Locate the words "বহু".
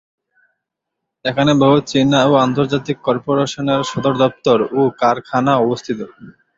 1.61-1.77